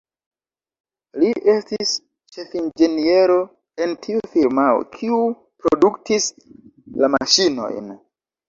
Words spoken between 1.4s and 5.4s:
estis ĉefinĝeniero en tiu firmao, kiu